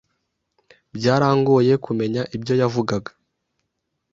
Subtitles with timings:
[0.95, 3.11] Byarangoye kumenya ibyo yavugaga.